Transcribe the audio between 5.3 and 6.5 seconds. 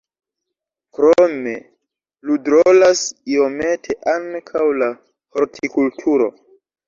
hortikulturo.